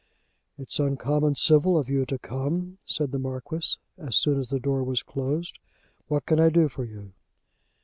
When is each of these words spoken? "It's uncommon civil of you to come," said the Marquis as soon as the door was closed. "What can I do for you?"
"It's 0.57 0.79
uncommon 0.79 1.35
civil 1.35 1.77
of 1.77 1.87
you 1.87 2.07
to 2.07 2.17
come," 2.17 2.79
said 2.85 3.11
the 3.11 3.19
Marquis 3.19 3.77
as 3.99 4.15
soon 4.17 4.39
as 4.39 4.49
the 4.49 4.59
door 4.59 4.83
was 4.83 5.03
closed. 5.03 5.59
"What 6.07 6.25
can 6.25 6.39
I 6.39 6.49
do 6.49 6.67
for 6.69 6.83
you?" 6.85 7.11